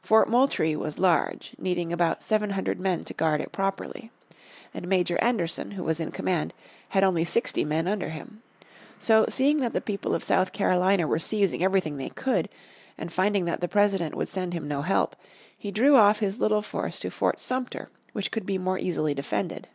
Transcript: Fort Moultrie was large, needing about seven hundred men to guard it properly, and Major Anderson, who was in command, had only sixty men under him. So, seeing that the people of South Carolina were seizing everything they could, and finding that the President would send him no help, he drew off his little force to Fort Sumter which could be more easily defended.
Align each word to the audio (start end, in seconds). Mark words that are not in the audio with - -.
Fort 0.00 0.28
Moultrie 0.28 0.76
was 0.76 1.00
large, 1.00 1.56
needing 1.58 1.92
about 1.92 2.22
seven 2.22 2.50
hundred 2.50 2.78
men 2.78 3.02
to 3.02 3.12
guard 3.12 3.40
it 3.40 3.50
properly, 3.50 4.12
and 4.72 4.86
Major 4.86 5.18
Anderson, 5.20 5.72
who 5.72 5.82
was 5.82 5.98
in 5.98 6.12
command, 6.12 6.54
had 6.90 7.02
only 7.02 7.24
sixty 7.24 7.64
men 7.64 7.88
under 7.88 8.10
him. 8.10 8.40
So, 9.00 9.24
seeing 9.28 9.58
that 9.62 9.72
the 9.72 9.80
people 9.80 10.14
of 10.14 10.22
South 10.22 10.52
Carolina 10.52 11.08
were 11.08 11.18
seizing 11.18 11.60
everything 11.64 11.96
they 11.96 12.08
could, 12.10 12.48
and 12.96 13.12
finding 13.12 13.46
that 13.46 13.60
the 13.60 13.66
President 13.66 14.14
would 14.14 14.28
send 14.28 14.54
him 14.54 14.68
no 14.68 14.82
help, 14.82 15.16
he 15.58 15.72
drew 15.72 15.96
off 15.96 16.20
his 16.20 16.38
little 16.38 16.62
force 16.62 17.00
to 17.00 17.10
Fort 17.10 17.40
Sumter 17.40 17.90
which 18.12 18.30
could 18.30 18.46
be 18.46 18.58
more 18.58 18.78
easily 18.78 19.12
defended. 19.12 19.66